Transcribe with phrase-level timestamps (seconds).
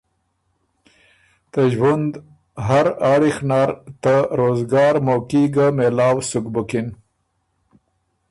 [1.51, 2.11] ته ݫوُند
[2.67, 3.69] هر آړِخ نر
[4.03, 6.87] ته روزګار موقعي ګۀ مېلاؤ سُک بُکِن۔